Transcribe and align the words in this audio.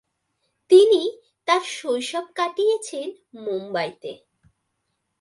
তিনি 0.71 1.01
তার 1.47 1.61
শৈশব 1.71 2.25
কাটিয়েছেন 2.35 3.07
মুম্বাই 3.45 3.89
তে। 4.01 4.11